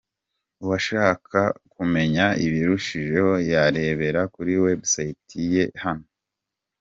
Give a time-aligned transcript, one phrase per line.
[0.63, 1.39] Uwashaka
[1.73, 6.05] kumenya ibirushijeho yarebera kuri website ye hano:.